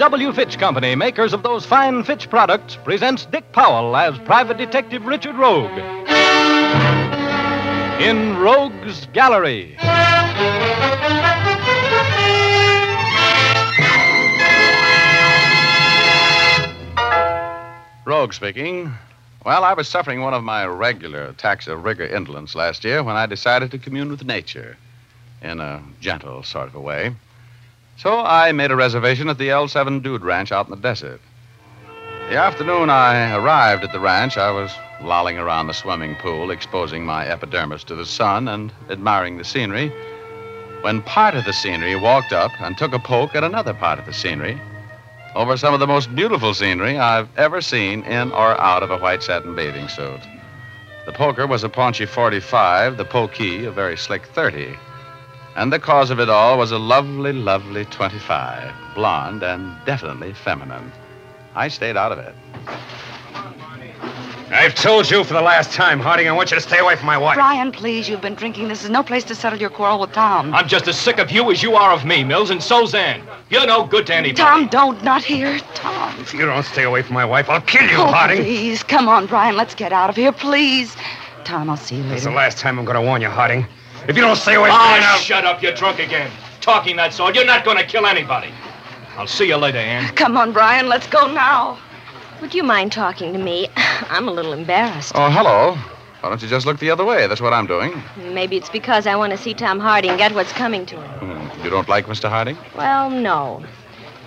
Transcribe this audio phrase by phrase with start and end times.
[0.00, 0.32] F.W.
[0.32, 5.36] Fitch Company, makers of those fine Fitch products, presents Dick Powell as Private Detective Richard
[5.36, 5.78] Rogue.
[8.00, 9.76] In Rogue's Gallery.
[18.06, 18.94] Rogue speaking.
[19.44, 23.16] Well, I was suffering one of my regular attacks of rigor indolence last year when
[23.16, 24.78] I decided to commune with nature
[25.42, 27.14] in a gentle sort of a way.
[28.00, 31.20] So I made a reservation at the L7 Dude Ranch out in the desert.
[32.30, 37.04] The afternoon I arrived at the ranch, I was lolling around the swimming pool, exposing
[37.04, 39.92] my epidermis to the sun and admiring the scenery,
[40.80, 44.06] when part of the scenery walked up and took a poke at another part of
[44.06, 44.58] the scenery
[45.34, 48.96] over some of the most beautiful scenery I've ever seen in or out of a
[48.96, 50.20] white satin bathing suit.
[51.04, 54.74] The poker was a paunchy 45, the pokey a very slick 30.
[55.56, 60.92] And the cause of it all was a lovely, lovely 25, blonde and definitely feminine.
[61.54, 62.34] I stayed out of it.
[64.52, 67.06] I've told you for the last time, Harding, I want you to stay away from
[67.06, 67.36] my wife.
[67.36, 68.66] Brian, please, you've been drinking.
[68.66, 70.52] This is no place to settle your quarrel with Tom.
[70.52, 73.22] I'm just as sick of you as you are of me, Mills, and so's Ann.
[73.48, 74.42] You're no good to anybody.
[74.42, 75.56] Tom, don't, not here.
[75.74, 76.18] Tom.
[76.18, 78.38] If you don't stay away from my wife, I'll kill you, Oh, Harding.
[78.42, 80.96] please, come on, Brian, let's get out of here, please.
[81.44, 82.14] Tom, I'll see you later.
[82.14, 83.66] This is the last time I'm going to warn you, Harding.
[84.08, 85.18] If you don't stay away from me, Ah, I'll...
[85.20, 85.62] shut up.
[85.62, 86.30] You're drunk again.
[86.60, 87.34] Talking that sort.
[87.34, 88.50] You're not going to kill anybody.
[89.16, 90.14] I'll see you later, Ann.
[90.14, 91.78] Come on, Brian, let's go now.
[92.40, 93.68] Would you mind talking to me?
[93.76, 95.12] I'm a little embarrassed.
[95.14, 95.76] Oh, hello.
[96.20, 97.26] Why don't you just look the other way?
[97.26, 98.02] That's what I'm doing.
[98.16, 101.10] Maybe it's because I want to see Tom Harding get what's coming to him.
[101.28, 101.64] Hmm.
[101.64, 102.28] You don't like Mr.
[102.28, 102.58] Harding?
[102.76, 103.64] Well, no.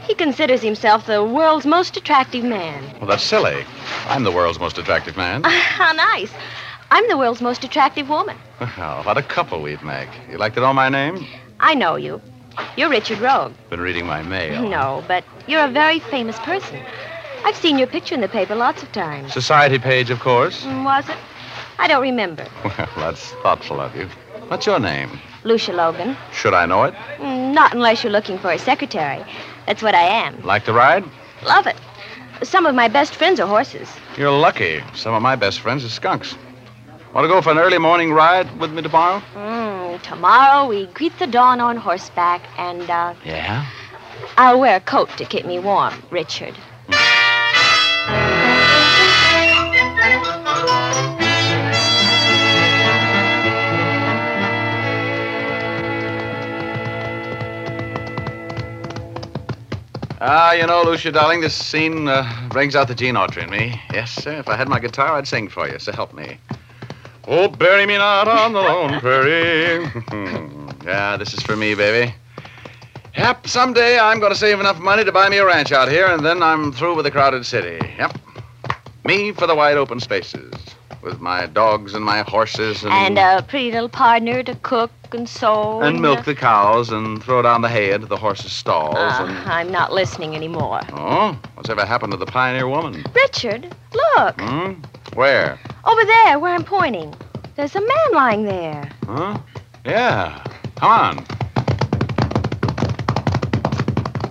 [0.07, 2.83] He considers himself the world's most attractive man.
[2.97, 3.63] Well, that's silly.
[4.07, 5.43] I'm the world's most attractive man.
[5.43, 6.31] How nice.
[6.93, 8.37] I'm the world's most attractive woman.
[8.77, 10.09] Well, what a couple we'd make.
[10.29, 11.25] You like to know my name?
[11.59, 12.21] I know you.
[12.77, 13.53] You're Richard Rogue.
[13.71, 14.61] Been reading my mail.
[14.69, 16.79] No, but you're a very famous person.
[17.45, 19.33] I've seen your picture in the paper lots of times.
[19.33, 20.63] Society page, of course.
[20.65, 21.17] Mm, Was it?
[21.79, 22.45] I don't remember.
[22.63, 24.07] Well, that's thoughtful of you.
[24.49, 25.19] What's your name?
[25.45, 26.15] Lucia Logan.
[26.31, 26.93] Should I know it?
[27.17, 29.25] Mm, Not unless you're looking for a secretary.
[29.65, 30.39] That's what I am.
[30.43, 31.03] Like to ride?
[31.43, 31.75] Love it.
[32.43, 33.89] Some of my best friends are horses.
[34.15, 34.83] You're lucky.
[34.93, 36.35] Some of my best friends are skunks.
[37.13, 39.21] Want to go for an early morning ride with me tomorrow?
[39.35, 43.67] Mm, tomorrow we greet the dawn on horseback, and uh, Yeah?
[44.35, 46.55] I'll wear a coat to keep me warm, Richard.
[60.25, 63.79] Ah, you know, Lucia, darling, this scene uh, brings out the Gene Autry in me.
[63.93, 64.31] Yes, sir.
[64.39, 66.39] If I had my guitar, I'd sing for you, so help me.
[67.25, 69.89] Oh, bury me not on the lone prairie.
[70.85, 72.13] yeah, this is for me, baby.
[73.15, 76.07] Yep, someday I'm going to save enough money to buy me a ranch out here,
[76.07, 77.79] and then I'm through with the crowded city.
[77.97, 78.17] Yep.
[79.05, 80.53] Me for the wide open spaces,
[81.01, 82.91] with my dogs and my horses and...
[82.91, 85.79] And a pretty little partner to cook and sew.
[85.81, 89.25] and milk uh, the cows and throw down the hay into the horses' stalls uh,
[89.25, 89.37] and...
[89.49, 90.81] I'm not listening anymore.
[90.93, 93.05] Oh, what's ever happened to the pioneer woman?
[93.13, 94.41] Richard, look.
[94.41, 94.73] Hmm?
[95.13, 95.59] Where?
[95.85, 97.13] Over there, where I'm pointing.
[97.55, 98.89] There's a man lying there.
[99.05, 99.37] Huh?
[99.85, 100.43] Yeah.
[100.75, 101.25] Come on.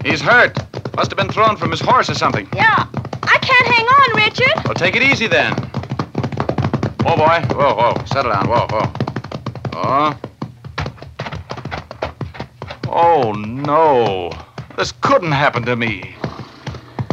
[0.05, 0.57] He's hurt.
[0.97, 2.49] Must have been thrown from his horse or something.
[2.55, 2.87] Yeah.
[3.23, 4.65] I can't hang on, Richard.
[4.65, 5.53] Well, take it easy then.
[7.05, 7.43] Oh, boy.
[7.55, 8.05] Whoa, whoa.
[8.07, 8.49] Settle down.
[8.49, 8.93] Whoa, whoa.
[9.75, 10.19] Oh.
[12.89, 14.33] Oh, no.
[14.77, 16.15] This couldn't happen to me.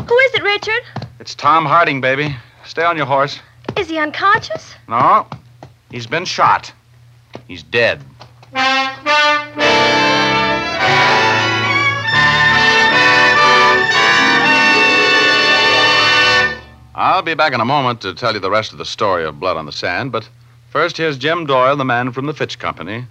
[0.07, 0.83] Who is it, Richard?
[1.19, 2.35] It's Tom Harding, baby.
[2.65, 3.39] Stay on your horse.
[3.79, 4.75] Is he unconscious?
[4.89, 5.25] No.
[5.89, 6.73] He's been shot.
[7.47, 8.01] He's dead.
[16.93, 19.39] I'll be back in a moment to tell you the rest of the story of
[19.39, 20.27] Blood on the Sand, but
[20.71, 23.05] first here's Jim Doyle, the man from the Fitch Company,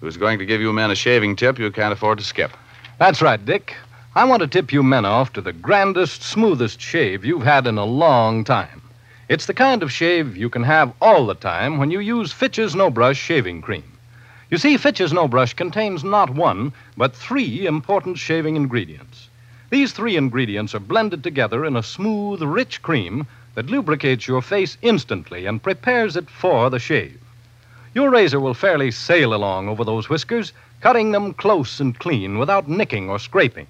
[0.00, 2.50] who's going to give you men a shaving tip you can't afford to skip.
[2.98, 3.74] That's right, Dick.
[4.14, 7.78] I want to tip you men off to the grandest, smoothest shave you've had in
[7.78, 8.79] a long time.
[9.30, 12.74] It's the kind of shave you can have all the time when you use Fitch's
[12.74, 13.84] No Brush shaving cream.
[14.50, 19.28] You see, Fitch's No Brush contains not one, but three important shaving ingredients.
[19.70, 24.76] These three ingredients are blended together in a smooth, rich cream that lubricates your face
[24.82, 27.20] instantly and prepares it for the shave.
[27.94, 32.68] Your razor will fairly sail along over those whiskers, cutting them close and clean without
[32.68, 33.68] nicking or scraping.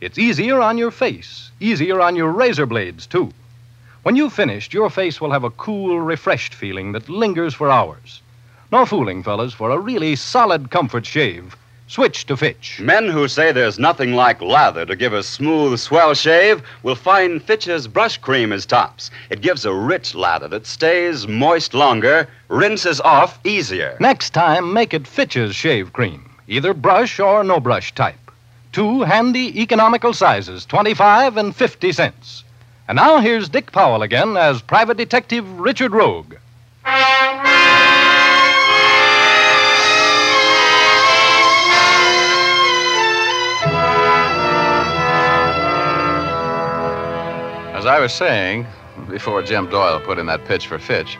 [0.00, 3.30] It's easier on your face, easier on your razor blades, too.
[4.02, 8.20] When you've finished, your face will have a cool, refreshed feeling that lingers for hours.
[8.72, 11.54] No fooling, fellas, for a really solid comfort shave.
[11.86, 12.80] Switch to Fitch.
[12.80, 17.44] Men who say there's nothing like lather to give a smooth, swell shave will find
[17.44, 19.12] Fitch's brush cream is tops.
[19.30, 23.96] It gives a rich lather that stays moist longer, rinses off easier.
[24.00, 28.32] Next time, make it Fitch's shave cream, either brush or no brush type.
[28.72, 32.42] Two handy, economical sizes, 25 and 50 cents.
[32.92, 36.34] And now here's Dick Powell again as Private Detective Richard Rogue.
[36.84, 36.92] As
[47.86, 48.66] I was saying,
[49.08, 51.16] before Jim Doyle put in that pitch for Fitch,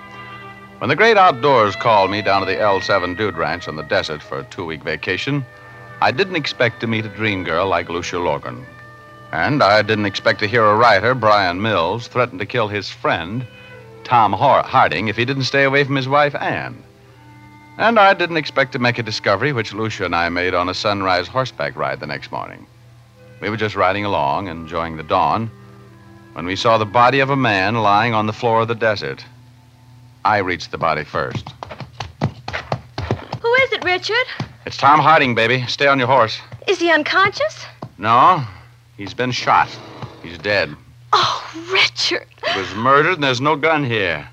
[0.77, 4.23] when the great outdoors called me down to the L7 Dude Ranch on the desert
[4.23, 5.43] for a two week vacation,
[6.03, 8.67] I didn't expect to meet a dream girl like Lucia Logan.
[9.33, 13.47] And I didn't expect to hear a writer, Brian Mills, threaten to kill his friend,
[14.05, 16.83] Tom Har- Harding, if he didn't stay away from his wife, Anne.
[17.79, 20.75] And I didn't expect to make a discovery which Lucia and I made on a
[20.75, 22.67] sunrise horseback ride the next morning.
[23.41, 25.51] We were just riding along, enjoying the dawn,
[26.35, 29.25] when we saw the body of a man lying on the floor of the desert.
[30.27, 31.49] I reached the body first.
[33.41, 34.27] Who is it, Richard?
[34.67, 35.65] It's Tom Harding, baby.
[35.67, 36.39] Stay on your horse.
[36.69, 37.65] Is he unconscious?
[37.97, 38.45] No,
[39.03, 39.69] he's been shot.
[40.23, 40.75] He's dead.
[41.13, 42.27] Oh, Richard.
[42.53, 44.29] He was murdered, and there's no gun here.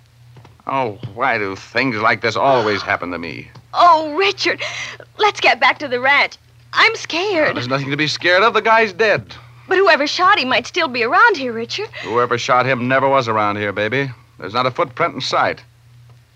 [0.67, 3.49] Oh, why do things like this always happen to me?
[3.73, 4.61] Oh, Richard.
[5.17, 6.37] Let's get back to the ranch.
[6.73, 7.55] I'm scared.
[7.55, 8.53] There's nothing to be scared of.
[8.53, 9.33] The guy's dead.
[9.67, 11.89] But whoever shot him might still be around here, Richard.
[12.03, 14.11] Whoever shot him never was around here, baby.
[14.37, 15.63] There's not a footprint in sight.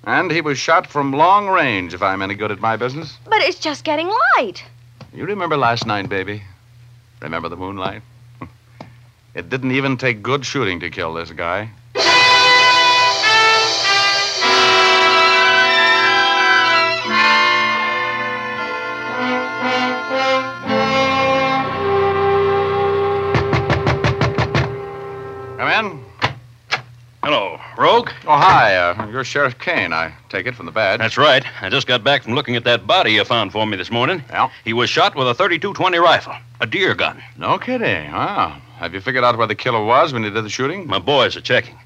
[0.06, 3.16] And he was shot from long range, if I'm any good at my business.
[3.26, 4.64] But it's just getting light.
[5.14, 6.42] You remember last night, baby?
[7.22, 8.02] Remember the moonlight?
[9.36, 11.72] It didn't even take good shooting to kill this guy.
[25.58, 26.04] Come in.
[27.24, 28.10] Hello, Rogue.
[28.28, 28.76] Oh, hi.
[28.76, 31.00] Uh, you're Sheriff Kane, I take it from the badge.
[31.00, 31.44] That's right.
[31.62, 34.24] I just got back from looking at that body you found for me this morning.
[34.30, 34.52] Yeah?
[34.64, 37.24] He was shot with a 32-20 rifle, a deer gun.
[37.38, 38.12] No kidding.
[38.12, 38.62] Wow.
[38.78, 40.88] Have you figured out where the killer was when he did the shooting?
[40.88, 41.78] My boys are checking.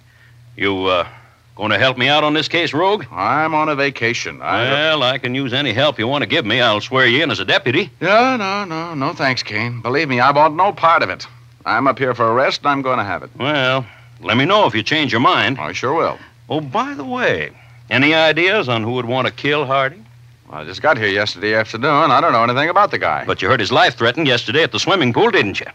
[0.56, 1.08] You, uh,
[1.56, 3.06] going to help me out on this case, Rogue?
[3.12, 4.42] I'm on a vacation.
[4.42, 6.62] I Well, I can use any help you want to give me.
[6.62, 7.92] I'll swear you in as a deputy.
[8.00, 9.82] No, no, no, no thanks, Kane.
[9.82, 11.28] Believe me, I want no part of it.
[11.66, 13.30] I'm up here for a rest, and I'm going to have it.
[13.38, 13.86] Well,
[14.22, 15.60] let me know if you change your mind.
[15.60, 16.18] I sure will.
[16.50, 17.52] Oh, by the way,
[17.90, 20.02] any ideas on who would want to kill Hardy?
[20.50, 22.10] I just got here yesterday afternoon.
[22.12, 23.26] I don't know anything about the guy.
[23.26, 25.68] But you heard his life threatened yesterday at the swimming pool, didn't you?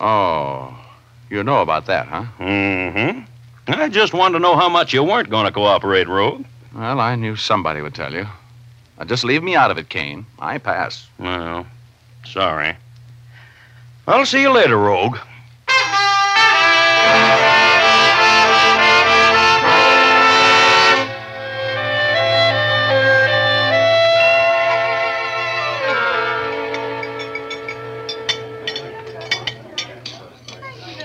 [0.00, 0.74] Oh,
[1.28, 2.24] you know about that, huh?
[2.38, 3.20] Mm-hmm.
[3.68, 6.44] I just wanted to know how much you weren't going to cooperate, Rogue.
[6.74, 8.26] Well, I knew somebody would tell you.
[8.98, 10.24] Now, just leave me out of it, Kane.
[10.38, 11.06] I pass.
[11.18, 11.66] Well,
[12.24, 12.76] sorry.
[14.06, 15.18] I'll see you later, Rogue.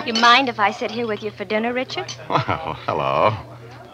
[0.05, 2.13] You mind if I sit here with you for dinner, Richard?
[2.29, 3.35] Well, hello.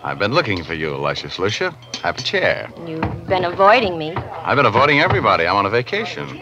[0.04, 1.74] I've been looking for you, Luscious Lucia.
[2.04, 2.70] Have a chair.
[2.86, 4.14] You've been avoiding me.
[4.16, 5.48] I've been avoiding everybody.
[5.48, 6.42] I'm on a vacation.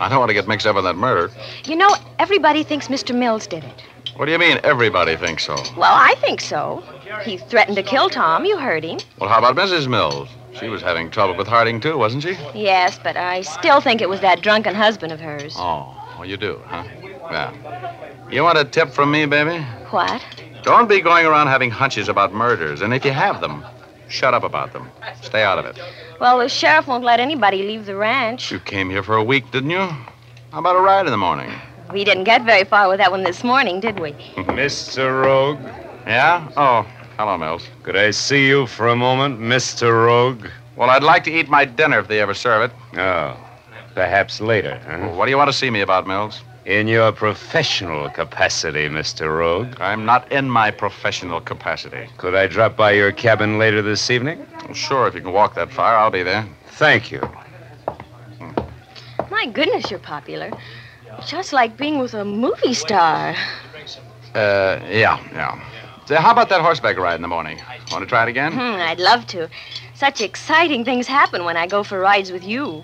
[0.00, 1.32] I don't want to get mixed up in that murder.
[1.66, 3.16] You know, everybody thinks Mr.
[3.16, 3.84] Mills did it.
[4.16, 5.54] What do you mean, everybody thinks so?
[5.76, 6.82] Well, I think so.
[7.22, 8.44] He threatened to kill Tom.
[8.44, 8.98] You heard him.
[9.20, 9.88] Well, how about Mrs.
[9.88, 10.28] Mills?
[10.58, 12.36] She was having trouble with Harding, too, wasn't she?
[12.54, 15.54] Yes, but I still think it was that drunken husband of hers.
[15.58, 16.82] Oh, well, you do, huh?
[17.30, 18.15] Yeah.
[18.30, 19.62] You want a tip from me, baby?
[19.90, 20.22] What?
[20.62, 23.64] Don't be going around having hunches about murders, and if you have them,
[24.08, 24.90] shut up about them.
[25.22, 25.78] Stay out of it.
[26.20, 28.50] Well, the sheriff won't let anybody leave the ranch.
[28.50, 29.78] You came here for a week, didn't you?
[29.78, 31.52] How about a ride in the morning?
[31.92, 34.12] We didn't get very far with that one this morning, did we?
[34.36, 35.22] Mr.
[35.24, 35.60] Rogue,
[36.06, 36.48] Yeah?
[36.56, 36.82] Oh,
[37.16, 37.68] hello, Mills.
[37.84, 40.04] could I see you for a moment, Mr.
[40.06, 40.46] Rogue?
[40.74, 42.98] Well, I'd like to eat my dinner if they ever serve it.
[42.98, 43.36] Oh,
[43.94, 45.14] perhaps later, huh?
[45.14, 46.42] What do you want to see me about, Mills?
[46.66, 49.38] In your professional capacity, Mr.
[49.38, 49.76] Rogue.
[49.78, 52.08] I'm not in my professional capacity.
[52.16, 54.44] Could I drop by your cabin later this evening?
[54.64, 56.44] Well, sure, if you can walk that far, I'll be there.
[56.70, 57.20] Thank you.
[59.30, 60.50] My goodness, you're popular.
[61.24, 63.36] Just like being with a movie star.
[64.34, 65.64] Uh, yeah, yeah.
[66.06, 67.60] Say, how about that horseback ride in the morning?
[67.92, 68.50] Want to try it again?
[68.52, 69.48] Hmm, I'd love to.
[69.94, 72.82] Such exciting things happen when I go for rides with you.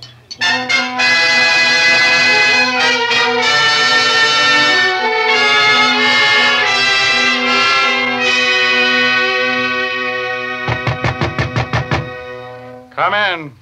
[13.02, 13.52] Come in.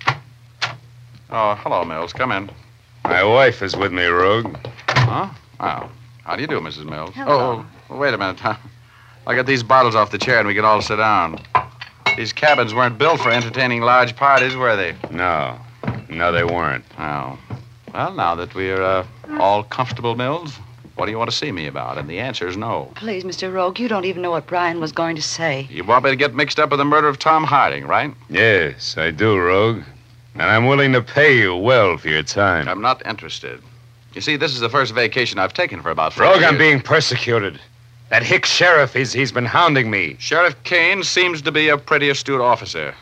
[1.30, 2.12] Oh, hello, Mills.
[2.12, 2.50] Come in.
[3.04, 4.54] My wife is with me, Rogue.
[4.86, 5.30] Huh?
[5.60, 5.90] Oh.
[6.24, 6.84] How do you do, Mrs.
[6.84, 7.14] Mills?
[7.14, 7.64] Hello.
[7.88, 8.38] Oh, wait a minute.
[9.26, 11.40] I'll get these bottles off the chair and we can all sit down.
[12.18, 14.94] These cabins weren't built for entertaining large parties, were they?
[15.10, 15.58] No.
[16.10, 16.84] No, they weren't.
[16.98, 17.38] Oh.
[17.94, 19.06] Well, now that we're uh,
[19.38, 20.58] all comfortable, Mills,
[21.00, 21.96] what do you want to see me about?
[21.96, 22.92] And the answer is no.
[22.94, 23.50] Please, Mr.
[23.50, 25.66] Rogue, you don't even know what Brian was going to say.
[25.70, 28.14] You want me to get mixed up with the murder of Tom Harding, right?
[28.28, 29.82] Yes, I do, Rogue.
[30.34, 32.68] And I'm willing to pay you well for your time.
[32.68, 33.62] I'm not interested.
[34.12, 36.82] You see, this is the first vacation I've taken for about 50 Rogue, I'm being
[36.82, 37.58] persecuted.
[38.10, 40.16] That hick sheriff, he's, he's been hounding me.
[40.18, 42.94] Sheriff Kane seems to be a pretty astute officer.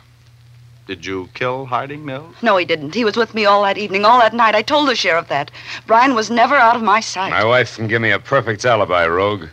[0.88, 2.34] Did you kill Harding, Mills?
[2.40, 2.94] No, he didn't.
[2.94, 4.54] He was with me all that evening, all that night.
[4.54, 5.50] I told the sheriff that.
[5.86, 7.28] Brian was never out of my sight.
[7.28, 9.48] My wife can give me a perfect alibi, Rogue.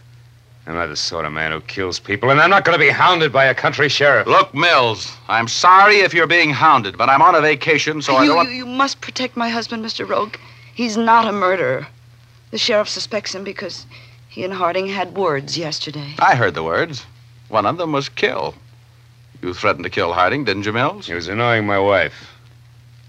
[0.66, 2.90] I'm not the sort of man who kills people, and I'm not going to be
[2.90, 4.28] hounded by a country sheriff.
[4.28, 8.26] Look, Mills, I'm sorry if you're being hounded, but I'm on a vacation, so I
[8.26, 8.50] don't want...
[8.50, 10.08] you, you must protect my husband, Mr.
[10.08, 10.38] Rogue.
[10.74, 11.86] He's not a murderer.
[12.52, 13.86] The sheriff suspects him because
[14.30, 16.16] he and Harding had words yesterday.
[16.18, 17.06] I heard the words.
[17.50, 18.56] One of them was kill.
[19.42, 21.08] You threatened to kill Harding, didn't you, Mills?
[21.08, 22.32] He was annoying my wife.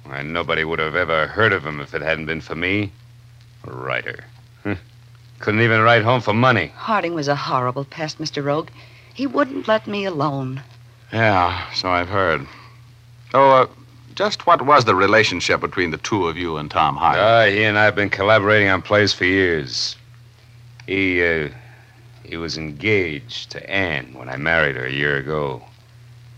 [0.04, 2.92] Why, nobody would have ever heard of him if it hadn't been for me.
[3.64, 4.24] A writer.
[5.38, 6.68] Couldn't even write home for money.
[6.68, 8.42] Harding was a horrible pest, Mr.
[8.42, 8.70] Rogue.
[9.12, 10.62] He wouldn't let me alone.
[11.12, 12.46] Yeah, so I've heard.
[13.32, 13.66] So, uh,
[14.14, 17.22] just what was the relationship between the two of you and Tom Harding?
[17.22, 19.96] Ah, he and I have been collaborating on plays for years.
[20.86, 21.50] He, uh,
[22.24, 25.62] he was engaged to Anne when I married her a year ago.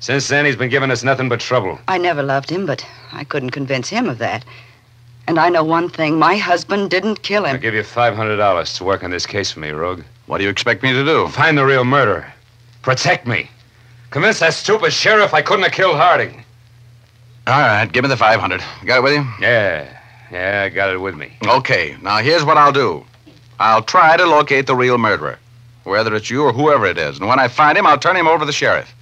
[0.00, 1.78] Since then, he's been giving us nothing but trouble.
[1.88, 4.45] I never loved him, but I couldn't convince him of that.
[5.26, 7.49] And I know one thing my husband didn't kill him.
[7.50, 7.61] I'll him.
[7.61, 10.02] give you $500 to work on this case for me, Rogue.
[10.26, 11.28] what do you expect me to do?
[11.28, 12.33] Find the real murderer.
[12.83, 13.50] Protect me.
[14.11, 16.45] Convince that stupid sheriff I couldn't have killed Harding.
[17.47, 18.62] All right, give me the 500.
[18.87, 19.26] Got it with you?
[19.40, 19.99] Yeah,
[20.31, 21.33] yeah, I got it with me.
[21.47, 23.05] Okay, now here's what I'll do
[23.59, 25.38] I'll try to locate the real murderer,
[25.85, 27.19] whether it's you or whoever it is.
[27.19, 28.95] And when I find him, I'll turn him over to the sheriff.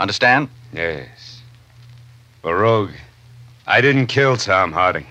[0.00, 0.48] Understand?
[0.72, 1.42] Yes.
[2.40, 2.92] But, Rogue,
[3.66, 5.04] I didn't kill Tom Harding.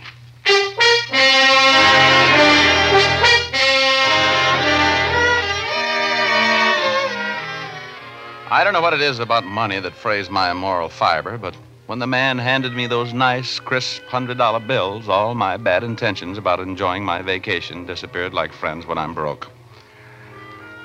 [8.51, 11.55] I don't know what it is about money that frays my moral fiber, but
[11.85, 16.59] when the man handed me those nice, crisp $100 bills, all my bad intentions about
[16.59, 19.51] enjoying my vacation disappeared like friends when I'm broke.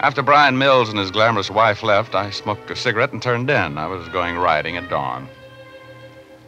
[0.04, 3.78] After Brian Mills and his glamorous wife left, I smoked a cigarette and turned in.
[3.78, 5.26] I was going riding at dawn.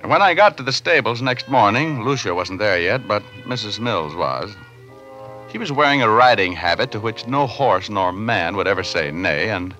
[0.03, 3.81] And when I got to the stables next morning, Lucia wasn't there yet, but Mrs.
[3.81, 4.55] Mills was.
[5.51, 9.11] She was wearing a riding habit to which no horse nor man would ever say
[9.11, 9.75] nay, and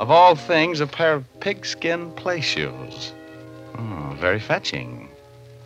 [0.00, 3.14] of all things, a pair of pigskin play shoes.
[3.78, 5.08] Oh, very fetching.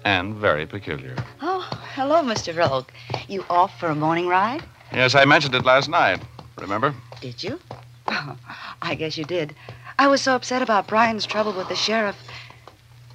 [0.04, 1.16] And very peculiar.
[1.40, 2.56] Oh, hello, Mr.
[2.56, 2.90] Rogue.
[3.26, 4.62] You off for a morning ride?
[4.92, 6.22] Yes, I mentioned it last night.
[6.56, 6.94] Remember?
[7.22, 7.60] Did you?
[8.08, 8.36] Oh,
[8.82, 9.54] I guess you did.
[9.96, 12.16] I was so upset about Brian's trouble with the sheriff.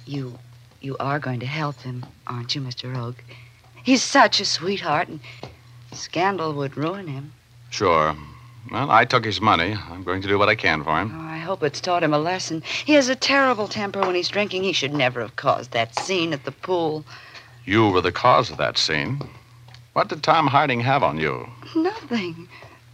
[0.06, 0.38] You
[0.80, 2.96] you are going to help him, aren't you, Mr.
[2.96, 3.18] Rogue?
[3.82, 5.20] He's such a sweetheart and
[5.92, 7.34] scandal would ruin him.
[7.68, 8.16] Sure.
[8.70, 9.76] Well, I took his money.
[9.90, 11.12] I'm going to do what I can for him.
[11.14, 12.62] Oh, I hope it's taught him a lesson.
[12.62, 14.62] He has a terrible temper when he's drinking.
[14.62, 17.04] He should never have caused that scene at the pool.
[17.66, 19.20] You were the cause of that scene.
[19.92, 21.46] What did Tom Harding have on you?
[21.76, 22.48] Nothing.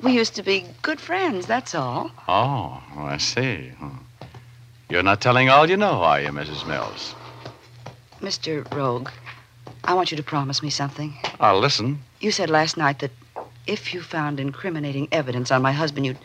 [0.04, 2.10] We used to be good friends, that's all.
[2.28, 3.70] Oh, I see.
[3.78, 3.96] Hmm.
[4.90, 6.66] You're not telling all you know, are you, Mrs.
[6.68, 7.14] Mills?
[8.20, 8.70] Mr.
[8.74, 9.08] Rogue,
[9.82, 11.14] I want you to promise me something.
[11.40, 12.00] I'll listen.
[12.20, 13.12] You said last night that
[13.66, 16.18] if you found incriminating evidence on my husband, you'd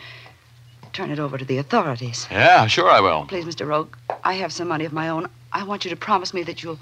[0.92, 2.28] turn it over to the authorities.
[2.30, 3.26] Yeah, sure I will.
[3.28, 3.66] Please, Mr.
[3.66, 3.96] Rogue,
[4.26, 5.30] I have some money of my own.
[5.54, 6.80] I want you to promise me that you'll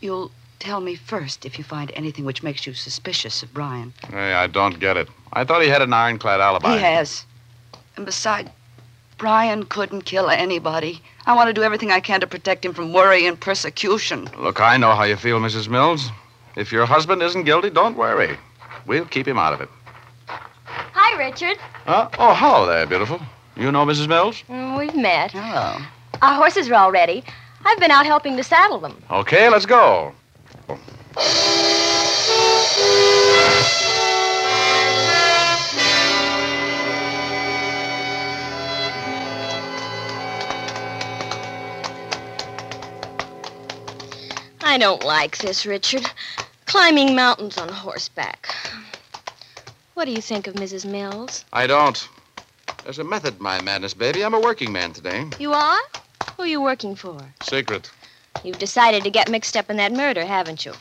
[0.00, 3.92] you'll tell me first if you find anything which makes you suspicious of Brian.
[4.10, 5.08] Hey, I don't get it.
[5.32, 6.74] I thought he had an ironclad alibi.
[6.76, 7.24] He has.
[7.96, 8.50] And besides,
[9.18, 11.00] Brian couldn't kill anybody.
[11.26, 14.28] I want to do everything I can to protect him from worry and persecution.
[14.38, 15.68] Look, I know how you feel, Mrs.
[15.68, 16.10] Mills.
[16.56, 18.36] If your husband isn't guilty, don't worry.
[18.86, 19.68] We'll keep him out of it.
[20.26, 21.58] Hi, Richard.
[21.86, 23.20] Uh, oh, hello there, beautiful.
[23.56, 24.08] You know Mrs.
[24.08, 24.42] Mills?
[24.48, 25.30] Mm, We've met.
[25.32, 25.78] Hello.
[26.22, 27.22] Our horses are all ready.
[27.64, 29.02] I've been out helping to saddle them.
[29.10, 30.12] Okay, let's go.
[31.16, 31.20] I
[44.78, 46.04] don't like this, Richard.
[46.66, 48.52] Climbing mountains on horseback.
[49.94, 50.84] What do you think of Mrs.
[50.84, 51.44] Mills?
[51.52, 52.08] I don't.
[52.82, 54.24] There's a method my madness, baby.
[54.24, 55.26] I'm a working man today.
[55.38, 55.78] You are?
[56.36, 57.20] Who are you working for?
[57.42, 57.88] Secret.
[58.42, 60.72] You've decided to get mixed up in that murder, haven't you?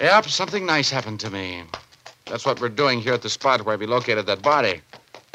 [0.00, 1.64] Yep, something nice happened to me.
[2.26, 4.80] That's what we're doing here at the spot where we located that body.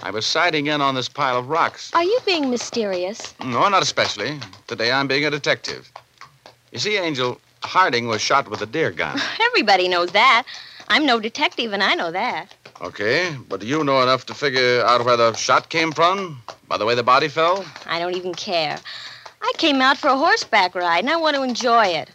[0.02, 1.92] I was sighting in on this pile of rocks.
[1.94, 3.34] Are you being mysterious?
[3.40, 4.40] No, not especially.
[4.68, 5.92] Today I'm being a detective.
[6.72, 9.20] You see, Angel, Harding was shot with a deer gun.
[9.40, 10.44] Everybody knows that.
[10.90, 12.54] I'm no detective, and I know that.
[12.82, 16.42] Okay, but do you know enough to figure out where the shot came from?
[16.68, 17.66] By the way the body fell?
[17.86, 18.78] I don't even care.
[19.42, 22.10] I came out for a horseback ride, and I want to enjoy it.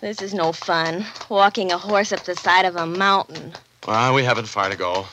[0.00, 3.52] This is no fun, walking a horse up the side of a mountain.
[3.86, 5.06] Well, we haven't far to go.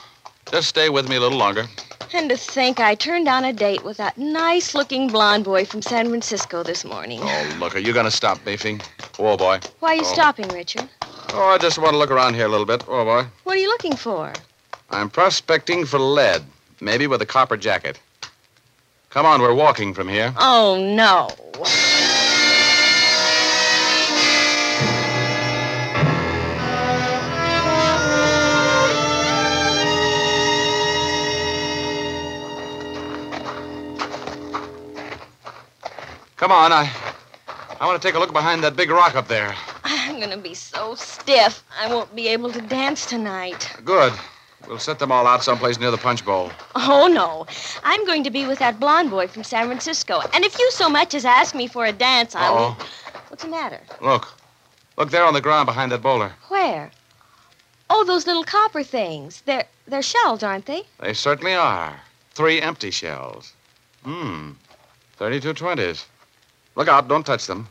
[0.49, 1.65] Just stay with me a little longer.
[2.13, 5.81] And to think I turned down a date with that nice looking blonde boy from
[5.81, 7.19] San Francisco this morning.
[7.21, 8.79] Oh, look, are you going to stop beefing?
[9.17, 9.59] Whoa, boy.
[9.81, 10.13] Why are you Oh.
[10.13, 10.87] stopping, Richard?
[11.33, 12.85] Oh, I just want to look around here a little bit.
[12.87, 13.25] Oh, boy.
[13.43, 14.31] What are you looking for?
[14.89, 16.43] I'm prospecting for lead,
[16.79, 17.99] maybe with a copper jacket.
[19.09, 20.33] Come on, we're walking from here.
[20.37, 21.29] Oh, no.
[36.37, 36.89] Come on, I.
[37.79, 39.53] I want to take a look behind that big rock up there.
[39.83, 43.71] I'm going to be so stiff, I won't be able to dance tonight.
[43.85, 44.13] Good.
[44.67, 46.51] We'll set them all out someplace near the punch bowl.
[46.75, 47.45] Oh, no.
[47.83, 50.21] I'm going to be with that blonde boy from San Francisco.
[50.33, 52.77] And if you so much as ask me for a dance, I will.
[53.29, 53.79] What's the matter?
[54.01, 54.27] look.
[54.97, 56.33] Look there on the ground behind that boulder.
[56.47, 56.89] Where?
[57.89, 59.41] Oh, those little copper things.
[59.45, 60.83] They're they're shells, aren't they?
[60.99, 62.01] They certainly are.
[62.33, 63.53] Three empty shells.
[64.03, 64.53] Hmm.
[65.17, 66.05] 32 20s.
[66.77, 67.67] Look out, don't touch them.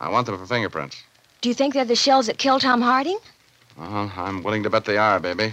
[0.00, 1.02] I want them for fingerprints.
[1.42, 3.18] Do you think they're the shells that killed Tom Harding?
[3.78, 5.52] Uh, I'm willing to bet they are, baby.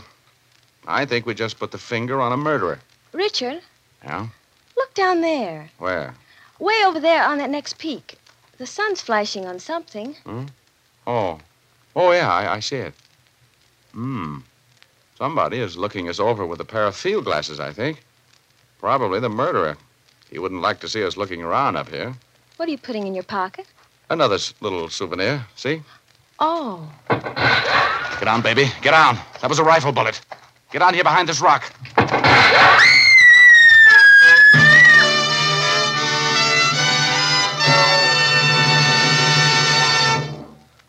[0.88, 2.80] I think we just put the finger on a murderer.
[3.12, 3.62] Richard,
[4.02, 4.28] Yeah?
[4.78, 5.70] look down there.
[5.78, 6.16] Where?
[6.58, 8.16] Way over there on that next peak.
[8.60, 10.16] The sun's flashing on something.
[11.06, 11.40] Oh.
[11.98, 12.94] Oh, yeah, I, I see it.
[13.92, 14.38] Hmm.
[15.18, 18.04] Somebody is looking us over with a pair of field glasses, I think.
[18.80, 19.76] Probably the murderer.
[20.32, 22.16] He wouldn't like to see us looking around up here.
[22.58, 23.66] What are you putting in your pocket?
[24.10, 25.46] Another little souvenir.
[25.56, 25.82] See?
[26.40, 26.90] Oh.
[27.10, 28.72] Get on, baby.
[28.82, 29.18] Get on.
[29.42, 30.22] That was a rifle bullet.
[30.72, 31.70] Get on here behind this rock.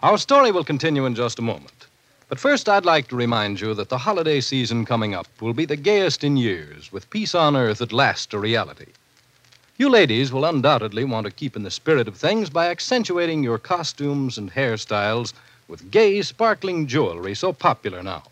[0.02, 1.88] Our story will continue in just a moment.
[2.28, 5.64] But first, I'd like to remind you that the holiday season coming up will be
[5.64, 8.92] the gayest in years, with peace on earth at last a reality.
[9.78, 13.58] You ladies will undoubtedly want to keep in the spirit of things by accentuating your
[13.58, 15.34] costumes and hairstyles
[15.68, 18.22] with gay, sparkling jewelry so popular now.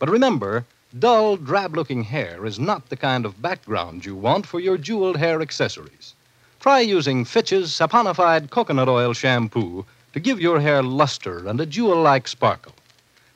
[0.00, 0.64] But remember,
[0.98, 5.18] dull, drab looking hair is not the kind of background you want for your jeweled
[5.18, 6.14] hair accessories.
[6.58, 12.02] Try using Fitch's saponified coconut oil shampoo to give your hair luster and a jewel
[12.02, 12.74] like sparkle.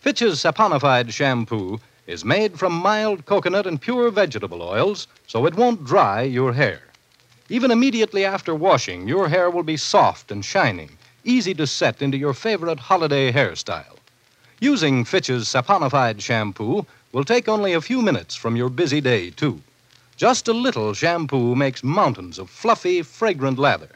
[0.00, 1.78] Fitch's saponified shampoo
[2.08, 6.80] is made from mild coconut and pure vegetable oils, so it won't dry your hair.
[7.48, 10.90] Even immediately after washing, your hair will be soft and shining,
[11.22, 13.96] easy to set into your favorite holiday hairstyle.
[14.58, 19.60] Using Fitch's saponified shampoo will take only a few minutes from your busy day, too.
[20.16, 23.90] Just a little shampoo makes mountains of fluffy, fragrant lather.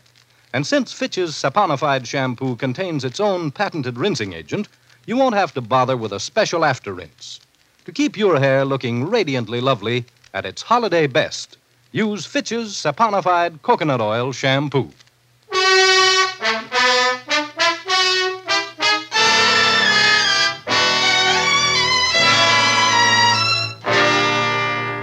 [0.53, 4.69] And since Fitch's saponified shampoo contains its own patented rinsing agent,
[5.07, 7.41] you won't have to bother with a special after rinse.
[7.87, 11.57] To keep your hair looking radiantly lovely at its holiday best,
[11.93, 14.91] use Fitch's saponified coconut oil shampoo.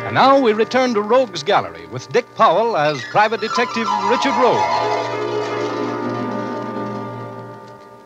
[0.05, 4.87] And now we return to Rogue's Gallery with Dick Powell as Private Detective Richard Rogue.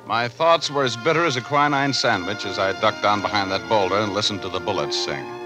[0.07, 3.67] My thoughts were as bitter as a quinine sandwich as I ducked down behind that
[3.69, 5.40] boulder and listened to the bullets sing.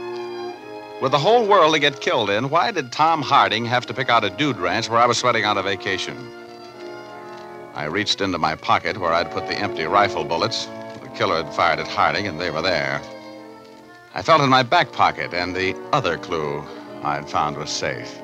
[1.01, 4.09] With the whole world to get killed in, why did Tom Harding have to pick
[4.09, 6.15] out a dude ranch where I was sweating out a vacation?
[7.73, 10.69] I reached into my pocket where I'd put the empty rifle bullets.
[11.01, 13.01] The killer had fired at Harding, and they were there.
[14.13, 16.63] I felt in my back pocket, and the other clue
[17.03, 18.17] I'd found was safe.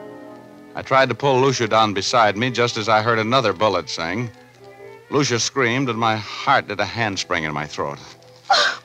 [0.73, 4.31] I tried to pull Lucia down beside me just as I heard another bullet sing.
[5.09, 7.99] Lucia screamed, and my heart did a handspring in my throat.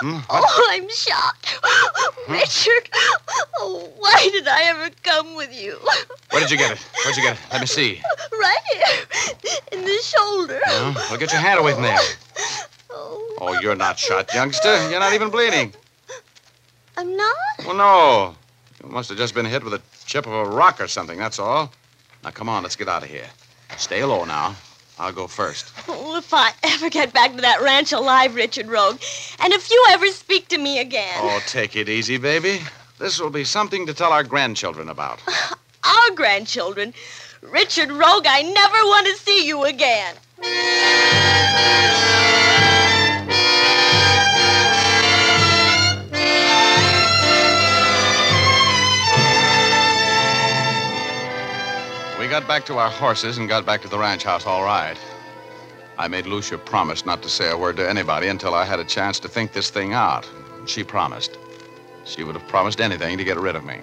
[0.00, 0.18] Hmm?
[0.28, 1.93] Oh, I'm shot.
[2.28, 2.88] Richard,
[3.58, 5.78] oh, why did I ever come with you?
[6.30, 6.78] Where did you get it?
[7.04, 7.40] Where'd you get it?
[7.52, 8.00] Let me see.
[8.32, 9.06] Right here,
[9.72, 10.60] in the shoulder.
[10.66, 11.98] Well, well, get your hand away from there.
[12.90, 13.36] Oh.
[13.40, 14.90] oh, you're not shot, youngster.
[14.90, 15.72] You're not even bleeding.
[16.96, 17.36] I'm not?
[17.66, 18.36] Well, no.
[18.82, 21.38] You must have just been hit with a chip of a rock or something, that's
[21.38, 21.72] all.
[22.22, 23.26] Now, come on, let's get out of here.
[23.76, 24.54] Stay low now.
[24.98, 25.72] I'll go first.
[25.88, 29.00] Oh, if I ever get back to that ranch alive, Richard Rogue,
[29.40, 31.18] and if you ever speak to me again.
[31.18, 32.60] Oh, take it easy, baby.
[32.98, 35.20] This will be something to tell our grandchildren about.
[35.82, 36.94] Our grandchildren.
[37.42, 40.14] Richard Rogue, I never want to see you again.
[52.44, 54.98] Got back to our horses and got back to the ranch house all right.
[55.96, 58.84] I made Lucia promise not to say a word to anybody until I had a
[58.84, 60.28] chance to think this thing out.
[60.66, 61.38] She promised.
[62.04, 63.80] She would have promised anything to get rid of me.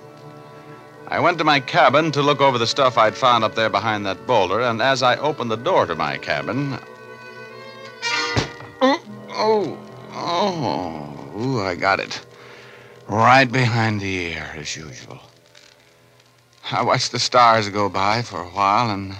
[1.07, 4.05] I went to my cabin to look over the stuff I'd found up there behind
[4.05, 6.77] that boulder, and as I opened the door to my cabin.
[8.79, 9.79] Oh,
[10.13, 12.23] oh, oh, I got it.
[13.07, 15.19] Right behind the ear, as usual.
[16.69, 19.15] I watched the stars go by for a while, and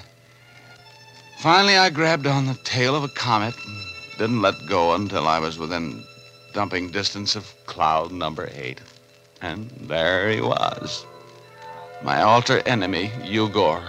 [1.39, 3.77] finally I grabbed on the tail of a comet and
[4.17, 6.03] didn't let go until I was within
[6.53, 8.79] dumping distance of cloud number eight.
[9.41, 11.05] And there he was.
[12.03, 13.81] My alter enemy, Eugor.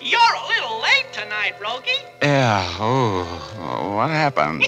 [0.00, 1.90] You're a little late tonight, Rogie.
[2.22, 4.66] Yeah, oh, what happened?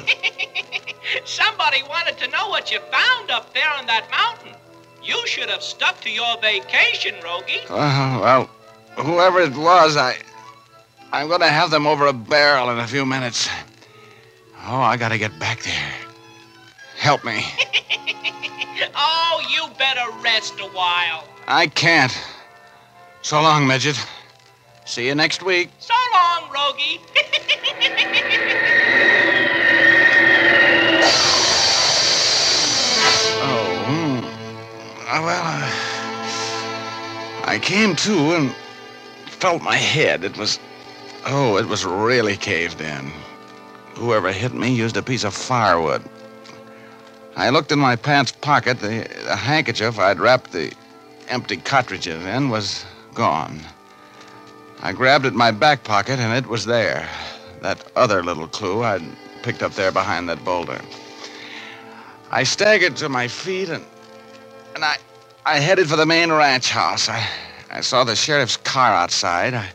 [1.25, 4.55] Somebody wanted to know what you found up there on that mountain.
[5.03, 7.61] You should have stuck to your vacation, Rogie.
[7.69, 8.51] Uh, well,
[8.97, 10.17] whoever it was, I.
[11.13, 13.49] I'm gonna have them over a barrel in a few minutes.
[14.67, 15.93] Oh, I gotta get back there.
[16.97, 17.43] Help me.
[18.95, 21.27] oh, you better rest a while.
[21.49, 22.17] I can't.
[23.23, 23.99] So long, Midget.
[24.85, 25.71] See you next week.
[25.79, 27.01] So long, Rogie.
[35.19, 35.71] well, uh,
[37.45, 38.55] I came to and
[39.27, 40.23] felt my head.
[40.23, 40.61] It was.
[41.27, 43.13] Oh, it was really caved in.
[43.95, 46.03] Whoever hit me used a piece of firewood.
[47.37, 48.79] I looked in my pants pocket.
[48.79, 50.73] The, the handkerchief I'd wrapped the
[51.29, 53.61] empty cartridges in was gone.
[54.81, 57.09] I grabbed at my back pocket, and it was there.
[57.63, 59.03] That other little clue I'd
[59.43, 60.81] picked up there behind that boulder.
[62.31, 63.85] I staggered to my feet and
[64.81, 64.97] and I
[65.45, 67.09] I headed for the main ranch house.
[67.09, 67.27] I
[67.71, 69.53] I saw the sheriff's car outside.
[69.53, 69.69] I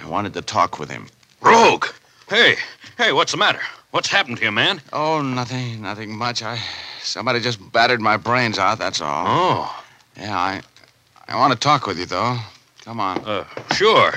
[0.00, 1.08] I wanted to talk with him.
[1.40, 1.86] Rogue!
[2.28, 2.54] Hey,
[2.96, 3.60] hey, what's the matter?
[3.90, 4.80] What's happened to you, man?
[4.92, 6.42] Oh, nothing, nothing much.
[6.42, 6.60] I
[7.02, 9.24] somebody just battered my brains out, that's all.
[9.26, 9.84] Oh.
[10.16, 10.62] Yeah, I
[11.26, 12.38] I want to talk with you though.
[12.84, 13.18] Come on.
[13.24, 14.14] Uh, sure.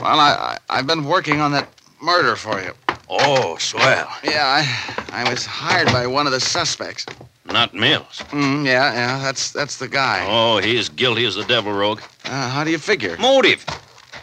[0.00, 1.68] Well, I, I I've been working on that
[2.02, 2.72] murder for you.
[3.08, 4.08] Oh, swell.
[4.24, 7.06] Yeah, I I was hired by one of the suspects.
[7.48, 8.22] Not Mills.
[8.30, 10.26] Mm, yeah, yeah, that's that's the guy.
[10.28, 12.00] Oh, he's guilty as the devil, Rogue.
[12.24, 13.16] Uh, how do you figure?
[13.18, 13.64] Motive.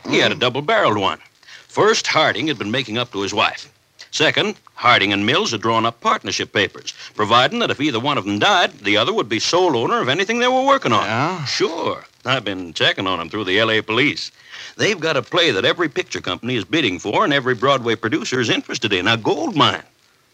[0.10, 1.20] He had a double barreled one.
[1.68, 3.70] First, Harding had been making up to his wife.
[4.12, 8.26] Second, Harding and Mills had drawn up partnership papers, providing that if either one of
[8.26, 11.06] them died, the other would be sole owner of anything they were working on.
[11.06, 11.44] Yeah?
[11.46, 12.06] Sure.
[12.26, 13.82] I've been checking on them through the L.A.
[13.82, 14.32] police.
[14.78, 18.40] They've got a play that every picture company is bidding for and every Broadway producer
[18.40, 19.84] is interested in a gold mine.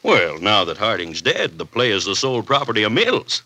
[0.03, 3.43] Well, now that Harding's dead, the play is the sole property of Mills.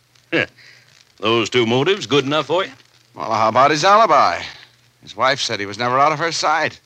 [1.17, 2.71] Those two motives good enough for you?
[3.15, 4.41] Well, how about his alibi?
[5.01, 6.79] His wife said he was never out of her sight.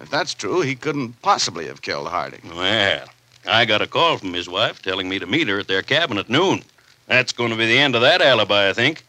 [0.00, 2.40] If that's true, he couldn't possibly have killed Harding.
[2.54, 3.06] Well,
[3.46, 6.18] I got a call from his wife telling me to meet her at their cabin
[6.18, 6.62] at noon.
[7.06, 9.04] That's going to be the end of that alibi, I think.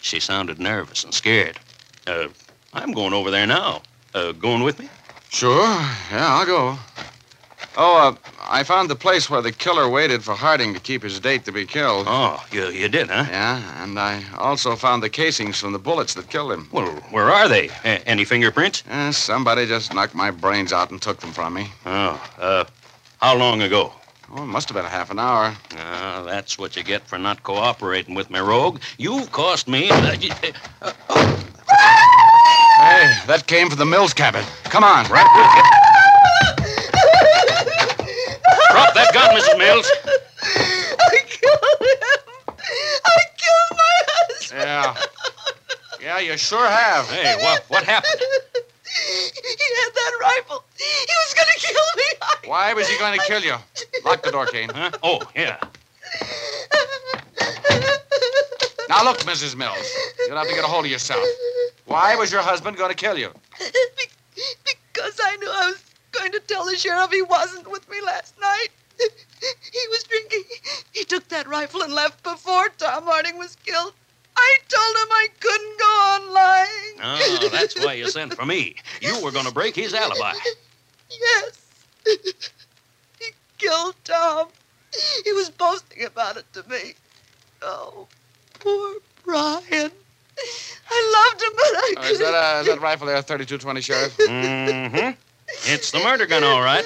[0.00, 1.58] She sounded nervous and scared.
[2.06, 2.28] Uh,
[2.72, 3.82] I'm going over there now.
[4.14, 4.88] Uh, going with me?
[5.30, 5.66] Sure.
[6.10, 6.78] Yeah, I'll go.
[7.80, 8.14] Oh, uh,
[8.50, 11.52] I found the place where the killer waited for Harding to keep his date to
[11.52, 12.06] be killed.
[12.08, 13.24] Oh, you, you did, huh?
[13.30, 16.68] Yeah, and I also found the casings from the bullets that killed him.
[16.72, 17.68] Well, where are they?
[17.84, 18.82] A- any fingerprints?
[18.90, 21.68] Eh, somebody just knocked my brains out and took them from me.
[21.86, 22.64] Oh, uh,
[23.20, 23.92] how long ago?
[24.34, 25.54] Oh, it must have been a half an hour.
[25.78, 28.80] Ah, that's what you get for not cooperating with me, Rogue.
[28.98, 29.88] You've cost me.
[29.90, 31.44] Uh, y- uh, uh,
[32.80, 34.44] Hey, that came from the Mills cabin.
[34.64, 35.06] Come on.
[35.10, 35.62] right with you.
[38.70, 39.47] Drop that gun, Mrs.
[39.58, 39.90] Mills.
[40.42, 42.54] I killed him.
[43.04, 44.62] I killed my husband.
[44.62, 44.96] Yeah.
[46.00, 47.08] Yeah, you sure have.
[47.10, 48.14] Hey, what, what happened?
[48.20, 50.64] He had that rifle.
[50.78, 52.04] He was going to kill me.
[52.22, 52.34] I...
[52.46, 53.56] Why was he going to kill you?
[54.04, 54.70] Lock the door, Kane.
[54.70, 54.90] Huh?
[55.02, 55.58] Oh, yeah.
[58.88, 59.56] Now, look, Mrs.
[59.56, 59.92] Mills.
[60.26, 61.26] You'll have to get a hold of yourself.
[61.84, 63.30] Why was your husband going to kill you?
[63.58, 64.42] Be-
[64.92, 68.00] because I knew I was going going to tell the sheriff he wasn't with me
[68.04, 68.68] last night.
[69.40, 70.42] He was drinking.
[70.92, 73.92] He took that rifle and left before Tom Harding was killed.
[74.36, 76.94] I told him I couldn't go on lying.
[77.02, 78.76] Oh, that's why you sent for me.
[79.00, 80.32] You were going to break his alibi.
[81.10, 81.66] Yes.
[83.18, 84.48] He killed Tom.
[85.24, 86.94] He was boasting about it to me.
[87.62, 88.06] Oh,
[88.60, 89.90] poor Brian.
[90.90, 94.16] I loved him, but I Oh, is, that, uh, is that rifle there 3220, Sheriff?
[94.16, 95.20] Mm-hmm.
[95.64, 96.84] It's the murder gun, all right.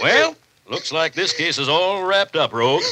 [0.00, 0.34] Well,
[0.68, 2.82] looks like this case is all wrapped up, Rogue.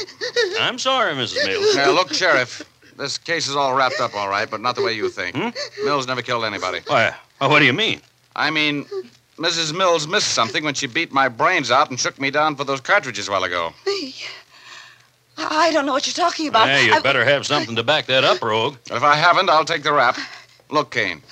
[0.59, 1.45] I'm sorry, Mrs.
[1.45, 1.75] Mills.
[1.75, 2.63] Now, look, Sheriff.
[2.97, 5.35] This case is all wrapped up, all right, but not the way you think.
[5.35, 5.49] Hmm?
[5.83, 6.79] Mills never killed anybody.
[6.85, 8.01] Why, what do you mean?
[8.35, 8.85] I mean,
[9.37, 9.75] Mrs.
[9.75, 12.81] Mills missed something when she beat my brains out and shook me down for those
[12.81, 13.73] cartridges a while ago.
[13.87, 14.13] Me?
[15.37, 16.67] I don't know what you're talking about.
[16.67, 18.77] Yeah, you I- better have something to back that up, Rogue.
[18.91, 20.15] If I haven't, I'll take the rap.
[20.69, 21.23] Look, Kane.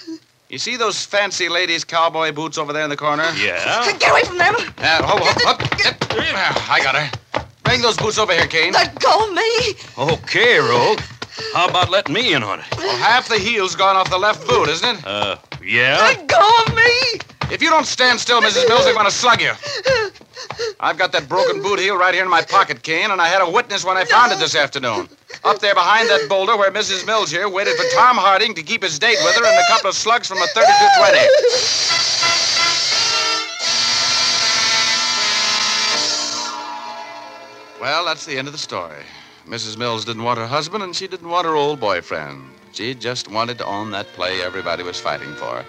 [0.51, 3.23] You see those fancy ladies' cowboy boots over there in the corner?
[3.37, 3.89] Yeah?
[3.97, 4.53] Get away from them.
[4.57, 5.79] Uh, hop, hop, hop.
[5.81, 5.95] Yep.
[6.35, 7.45] Ah, I got her.
[7.63, 8.73] Bring those boots over here, Kane.
[8.73, 9.75] Let go of me.
[9.97, 10.99] Okay, Rogue.
[11.53, 12.65] How about letting me in on it?
[12.77, 15.07] Well, half the heel's gone off the left boot, isn't it?
[15.07, 15.97] Uh, yeah?
[16.01, 17.21] Let go of me.
[17.51, 18.65] If you don't stand still, Mrs.
[18.69, 19.51] Mills, I'm going to slug you.
[20.79, 23.41] I've got that broken boot heel right here in my pocket, Kane, and I had
[23.41, 25.09] a witness when I found it this afternoon.
[25.43, 27.05] Up there behind that boulder where Mrs.
[27.05, 29.89] Mills here waited for Tom Harding to keep his date with her and a couple
[29.89, 31.19] of slugs from a 3220.
[37.81, 39.03] Well, that's the end of the story.
[39.45, 39.77] Mrs.
[39.77, 42.43] Mills didn't want her husband, and she didn't want her old boyfriend.
[42.71, 45.65] She just wanted to own that play everybody was fighting for.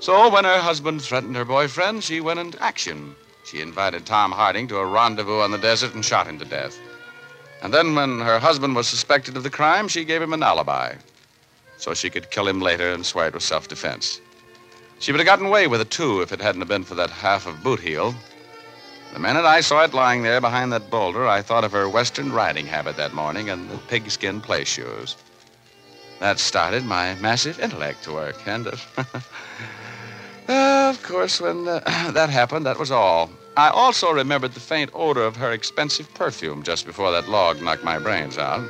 [0.00, 3.14] So when her husband threatened her boyfriend, she went into action.
[3.44, 6.78] She invited Tom Harding to a rendezvous on the desert and shot him to death.
[7.62, 10.94] And then, when her husband was suspected of the crime, she gave him an alibi
[11.78, 14.20] so she could kill him later and swear it was self defense.
[14.98, 17.46] She would have gotten away with it, too, if it hadn't been for that half
[17.46, 18.14] of boot heel.
[19.12, 22.32] The minute I saw it lying there behind that boulder, I thought of her Western
[22.32, 25.16] riding habit that morning and the pigskin play shoes.
[26.18, 28.76] That started my massive intellect to work, and uh,
[30.48, 31.80] uh, of course, when uh,
[32.12, 33.30] that happened, that was all.
[33.56, 37.84] I also remembered the faint odor of her expensive perfume just before that log knocked
[37.84, 38.68] my brains out.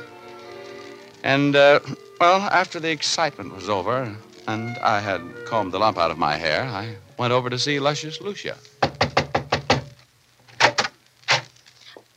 [1.23, 1.79] And, uh,
[2.19, 4.15] well, after the excitement was over
[4.47, 7.79] and I had combed the lump out of my hair, I went over to see
[7.79, 8.57] Luscious Lucia.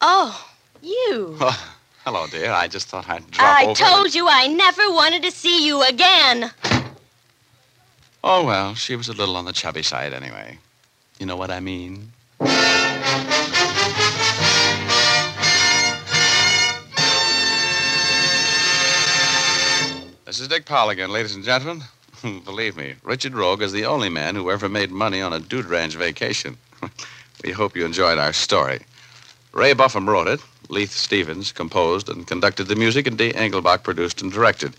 [0.01, 0.49] Oh,
[0.81, 1.37] you.
[1.41, 2.53] Oh, hello, dear.
[2.53, 3.75] I just thought I'd drop I over.
[3.75, 6.51] told you I never wanted to see you again.
[8.25, 10.59] Oh, well, she was a little on the chubby side anyway.
[11.19, 12.13] You know what I mean?
[20.25, 21.83] This is Dick Powell again, ladies and gentlemen.
[22.45, 25.67] Believe me, Richard Rogue is the only man who ever made money on a dude
[25.67, 26.57] ranch vacation.
[27.45, 28.83] we hope you enjoyed our story.
[29.53, 34.23] Ray Buffum wrote it, Leith Stevens composed and conducted the music, and Dee Engelbach produced
[34.23, 34.75] and directed.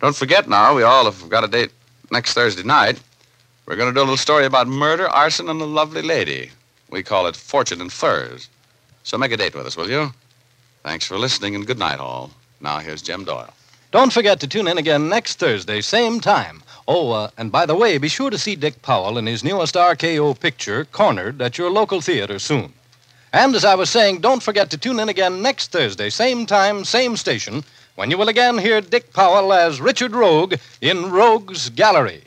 [0.00, 1.72] Don't forget now, we all have got a date
[2.10, 3.00] next Thursday night.
[3.66, 6.50] We're going to do a little story about murder, arson, and a lovely lady.
[6.90, 8.48] We call it Fortune and Furs.
[9.04, 10.12] So make a date with us, will you?
[10.82, 12.30] Thanks for listening, and good night, all.
[12.60, 13.52] Now here's Jim Doyle.
[13.92, 16.62] Don't forget to tune in again next Thursday, same time.
[16.86, 19.74] Oh, uh, and by the way, be sure to see Dick Powell in his newest
[19.74, 22.72] RKO picture, Cornered, at your local theater soon.
[23.32, 26.84] And as I was saying, don't forget to tune in again next Thursday, same time,
[26.84, 27.62] same station,
[27.94, 32.24] when you will again hear Dick Powell as Richard Rogue in Rogue's Gallery.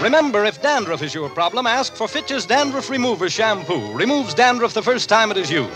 [0.00, 3.92] Remember, if dandruff is your problem, ask for Fitch's Dandruff Remover Shampoo.
[3.92, 5.72] Removes dandruff the first time it is used.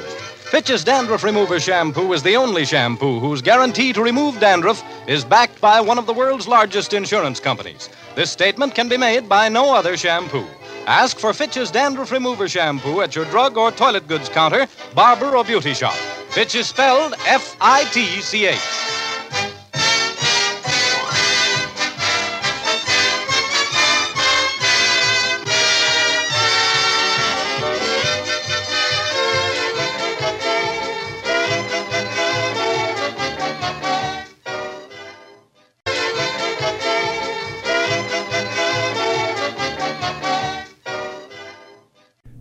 [0.53, 5.59] Fitch's Dandruff Remover Shampoo is the only shampoo whose guarantee to remove dandruff is backed
[5.63, 7.89] by one of the world's largest insurance companies.
[8.17, 10.45] This statement can be made by no other shampoo.
[10.87, 15.43] Ask for Fitch's Dandruff Remover Shampoo at your drug or toilet goods counter, barber, or
[15.43, 15.95] beauty shop.
[16.29, 19.02] Fitch is spelled F I T C H.